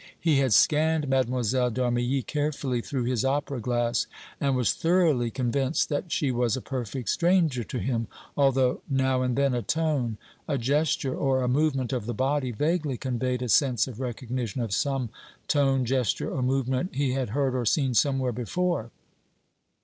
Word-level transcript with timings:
He 0.19 0.39
had 0.39 0.51
scanned 0.51 1.07
Mlle. 1.07 1.43
d' 1.43 1.77
Armilly 1.79 2.25
carefully 2.25 2.81
through 2.81 3.03
his 3.03 3.23
opera 3.23 3.59
glass 3.61 4.07
and 4.39 4.55
was 4.55 4.73
thoroughly 4.73 5.29
convinced 5.29 5.89
that 5.89 6.11
she 6.11 6.31
was 6.31 6.57
a 6.57 6.59
perfect 6.61 7.07
stranger 7.07 7.63
to 7.65 7.77
him, 7.77 8.07
although 8.35 8.81
now 8.89 9.21
and 9.21 9.35
then 9.35 9.53
a 9.53 9.61
tone, 9.61 10.17
a 10.47 10.57
gesture 10.57 11.15
or 11.15 11.43
a 11.43 11.47
movement 11.47 11.93
of 11.93 12.07
the 12.07 12.15
body 12.15 12.49
vaguely 12.49 12.97
conveyed 12.97 13.43
a 13.43 13.49
sense 13.49 13.87
of 13.87 13.99
recognition 13.99 14.59
of 14.59 14.73
some 14.73 15.09
tone, 15.47 15.85
gesture 15.85 16.31
or 16.31 16.41
movement 16.41 16.95
he 16.95 17.11
had 17.11 17.29
heard 17.29 17.53
or 17.53 17.63
seen 17.65 17.93
somewhere 17.93 18.31
before. 18.31 18.89